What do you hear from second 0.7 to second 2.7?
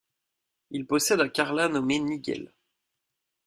Il possède un carlin nommé Nigel.